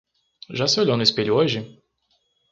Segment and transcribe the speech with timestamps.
[0.49, 1.79] Já se olhou no espelho hoje?